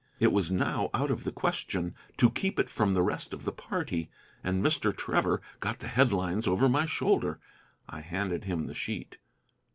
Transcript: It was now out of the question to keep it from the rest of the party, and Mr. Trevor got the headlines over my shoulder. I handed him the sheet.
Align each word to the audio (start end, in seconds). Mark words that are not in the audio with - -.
It 0.19 0.31
was 0.31 0.51
now 0.51 0.89
out 0.95 1.11
of 1.11 1.25
the 1.25 1.31
question 1.31 1.93
to 2.17 2.31
keep 2.31 2.57
it 2.57 2.71
from 2.71 2.95
the 2.95 3.03
rest 3.03 3.35
of 3.35 3.45
the 3.45 3.51
party, 3.51 4.09
and 4.43 4.63
Mr. 4.65 4.91
Trevor 4.97 5.43
got 5.59 5.77
the 5.77 5.87
headlines 5.89 6.47
over 6.47 6.67
my 6.67 6.87
shoulder. 6.87 7.37
I 7.87 8.01
handed 8.01 8.45
him 8.45 8.65
the 8.65 8.73
sheet. 8.73 9.19